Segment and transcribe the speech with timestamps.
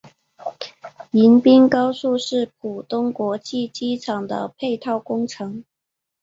[1.11, 5.63] 迎宾高速是浦东国际机场的配套工程。